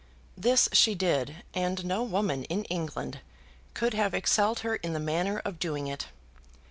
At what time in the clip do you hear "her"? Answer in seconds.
4.61-4.77